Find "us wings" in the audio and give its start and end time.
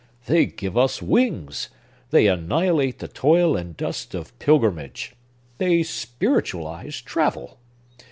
0.79-1.69